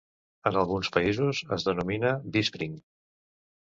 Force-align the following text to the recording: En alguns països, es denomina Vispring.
En 0.49 0.57
alguns 0.61 0.89
països, 0.95 1.43
es 1.59 1.69
denomina 1.71 2.17
Vispring. 2.39 2.79